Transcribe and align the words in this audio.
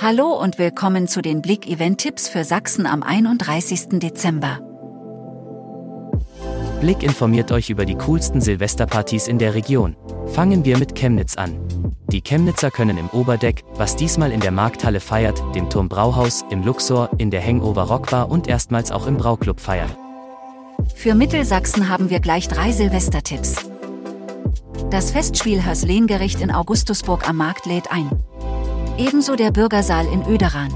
Hallo 0.00 0.28
und 0.28 0.58
willkommen 0.58 1.08
zu 1.08 1.22
den 1.22 1.42
Blick-Event-Tipps 1.42 2.28
für 2.28 2.44
Sachsen 2.44 2.86
am 2.86 3.02
31. 3.02 3.98
Dezember. 3.98 4.60
Blick 6.80 7.02
informiert 7.02 7.50
euch 7.50 7.68
über 7.68 7.84
die 7.84 7.96
coolsten 7.96 8.40
Silvesterpartys 8.40 9.26
in 9.26 9.40
der 9.40 9.54
Region. 9.54 9.96
Fangen 10.28 10.64
wir 10.64 10.78
mit 10.78 10.94
Chemnitz 10.94 11.36
an. 11.36 11.58
Die 12.12 12.22
Chemnitzer 12.22 12.70
können 12.70 12.96
im 12.96 13.08
Oberdeck, 13.08 13.64
was 13.74 13.96
diesmal 13.96 14.30
in 14.30 14.38
der 14.38 14.52
Markthalle 14.52 15.00
feiert, 15.00 15.42
dem 15.56 15.68
Turm 15.68 15.88
Brauhaus, 15.88 16.44
im 16.48 16.62
Luxor, 16.62 17.10
in 17.18 17.32
der 17.32 17.44
Hangover 17.44 17.82
Rockbar 17.82 18.30
und 18.30 18.46
erstmals 18.46 18.92
auch 18.92 19.08
im 19.08 19.16
Brauclub 19.16 19.58
feiern. 19.58 19.90
Für 20.94 21.16
Mittelsachsen 21.16 21.88
haben 21.88 22.08
wir 22.08 22.20
gleich 22.20 22.46
drei 22.46 22.70
Silvestertipps. 22.70 23.68
Das 24.90 25.10
Festspiel 25.10 25.64
Hörsleengericht 25.64 26.40
in 26.40 26.52
Augustusburg 26.52 27.28
am 27.28 27.38
Markt 27.38 27.66
lädt 27.66 27.90
ein. 27.90 28.08
Ebenso 28.98 29.36
der 29.36 29.52
Bürgersaal 29.52 30.06
in 30.06 30.26
Öderan. 30.26 30.74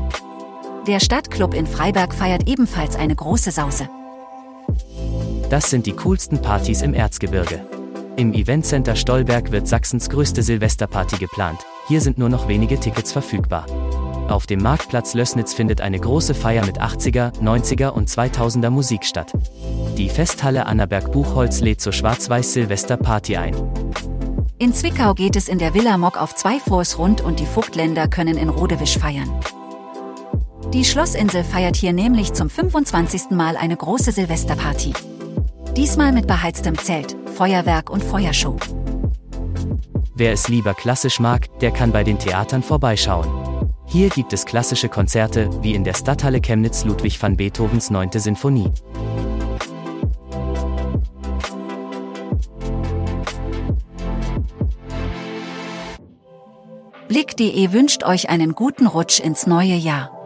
Der 0.87 1.01
Stadtclub 1.01 1.55
in 1.55 1.66
Freiberg 1.66 2.15
feiert 2.15 2.48
ebenfalls 2.48 2.95
eine 2.95 3.16
große 3.16 3.51
Sause. 3.51 3.88
Das 5.51 5.69
sind 5.69 5.87
die 5.87 5.92
coolsten 5.92 6.41
Partys 6.41 6.83
im 6.83 6.95
Erzgebirge. 6.95 7.66
Im 8.16 8.33
Eventcenter 8.33 8.95
Stolberg 8.95 9.50
wird 9.50 9.66
Sachsens 9.66 10.09
größte 10.09 10.42
Silvesterparty 10.42 11.19
geplant. 11.19 11.59
Hier 11.88 12.00
sind 12.00 12.16
nur 12.16 12.28
noch 12.28 12.47
wenige 12.47 12.78
Tickets 12.78 13.11
verfügbar. 13.11 13.66
Auf 14.28 14.47
dem 14.47 14.62
Marktplatz 14.62 15.14
Lößnitz 15.14 15.52
findet 15.52 15.80
eine 15.80 15.98
große 15.98 16.34
Feier 16.34 16.64
mit 16.64 16.80
80er, 16.80 17.33
90er 17.42 17.89
und 17.89 18.09
2000er 18.09 18.70
Musik 18.70 19.05
statt. 19.05 19.33
Die 19.98 20.09
Festhalle 20.09 20.66
Annaberg-Buchholz 20.66 21.61
lädt 21.61 21.80
zur 21.80 21.92
Schwarz-Weiß-Silvester-Party 21.92 23.36
ein. 23.36 23.56
In 24.62 24.73
Zwickau 24.73 25.12
geht 25.12 25.34
es 25.34 25.48
in 25.48 25.59
der 25.59 25.75
Villa 25.75 25.98
Mock 25.98 26.16
auf 26.16 26.37
zwei 26.37 26.61
Forts 26.61 26.97
rund 26.97 27.20
und 27.20 27.41
die 27.41 27.47
Vogtländer 27.47 28.07
können 28.07 28.39
in 28.39 28.48
Rodewisch 28.48 28.97
feiern. 28.97 29.29
Die 30.73 30.84
Schlossinsel 30.84 31.43
feiert 31.43 31.75
hier 31.75 31.93
nämlich 31.93 32.33
zum 32.33 32.48
25. 32.48 33.31
Mal 33.31 33.56
eine 33.56 33.77
große 33.77 34.12
Silvesterparty. 34.12 34.92
Diesmal 35.77 36.12
mit 36.12 36.28
beheiztem 36.28 36.78
Zelt, 36.78 37.17
Feuerwerk 37.34 37.91
und 37.91 38.05
Feuershow. 38.05 38.55
Wer 40.14 40.33
es 40.33 40.47
lieber 40.47 40.75
klassisch 40.75 41.19
mag, 41.19 41.48
der 41.58 41.73
kann 41.73 41.91
bei 41.91 42.05
den 42.05 42.20
Theatern 42.20 42.62
vorbeischauen. 42.62 43.27
Hier 43.86 44.11
gibt 44.11 44.33
es 44.33 44.47
klassische 44.47 44.89
Konzerte, 44.89 45.51
wie 45.62 45.75
in 45.75 45.83
der 45.83 45.95
Stadthalle 45.95 46.41
Chemnitz 46.41 46.84
Ludwig 46.84 47.20
van 47.20 47.36
Beethovens 47.36 47.91
9. 47.91 48.12
Sinfonie. 48.12 48.70
Blick.de 57.12 57.72
wünscht 57.72 58.05
euch 58.05 58.30
einen 58.30 58.55
guten 58.55 58.86
Rutsch 58.86 59.20
ins 59.20 59.46
neue 59.46 59.74
Jahr. 59.74 60.22